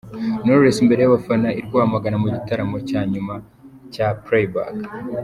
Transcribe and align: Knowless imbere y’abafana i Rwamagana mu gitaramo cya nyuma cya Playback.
Knowless 0.43 0.81
imbere 0.83 0.99
y’abafana 1.01 1.49
i 1.59 1.61
Rwamagana 1.67 2.17
mu 2.23 2.27
gitaramo 2.35 2.77
cya 2.89 3.01
nyuma 3.11 3.35
cya 3.93 4.07
Playback. 4.25 4.75